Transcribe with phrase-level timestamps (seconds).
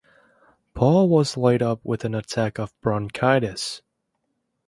[0.73, 3.83] Paul was laid up with an attack of bronchitis.